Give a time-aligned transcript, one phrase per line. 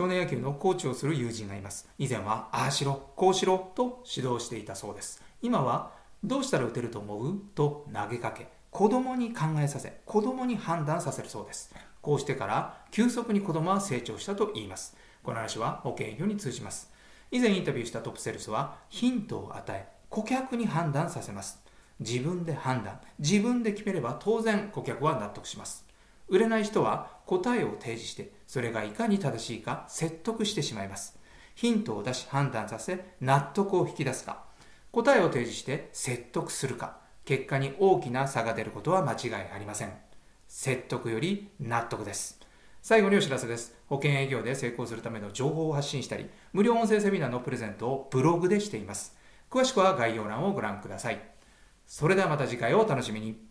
[0.00, 1.86] 少年野球のコーチをする友人がいます。
[1.98, 5.22] 以前は、ああしろ、こうしろと指導していたそうです。
[5.42, 5.92] 今は、
[6.24, 7.38] どうしたら打てると思う？
[7.54, 11.74] と投げかけ、子供に考えさせ、子供に判断させるそうです。
[12.00, 14.96] こうしてから急速に子供は成長したと言います。
[15.22, 16.90] この話は保険営業に通じます。
[17.30, 21.62] 以前インタビューしたトップセールスはヒントを与え、顧客に判断させます。
[21.98, 25.84] 自分で判断、自分で決めれば当然顧客は納得します。
[26.28, 31.16] 売れない人は答えを提示して、それがいかに正しいか説得してしまいます。
[31.54, 34.42] ヒントを出し判断させ、納得を引き出すか、
[34.90, 39.92] 答えを提示して説得するか、結果に大きな差が出ることは間違いありません。
[40.48, 42.40] 説得より納得です。
[42.82, 43.76] 最後にお知らせです。
[43.86, 49.16] 保険営業で成功するための情報を発信したり、無料音声セミナーのプレゼントをブログでしています。
[49.48, 51.22] 詳しくは概要欄をご覧ください。
[51.86, 53.49] それではまた次回をお楽しみに。